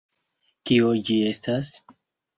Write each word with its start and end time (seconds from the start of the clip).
Kio 0.69 0.89
ĝi 1.11 1.19
estas? 1.35 1.73